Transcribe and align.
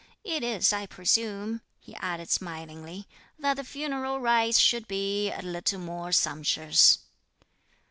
"It 0.23 0.41
is, 0.41 0.73
I 0.73 0.87
presume," 0.87 1.61
he 1.79 1.93
added 1.97 2.31
smilingly, 2.31 3.07
"that 3.37 3.53
the 3.53 3.63
funeral 3.63 4.19
rites 4.19 4.57
should 4.57 4.87
be 4.87 5.29
a 5.31 5.43
little 5.43 5.77
more 5.79 6.11
sumptuous." 6.11 6.97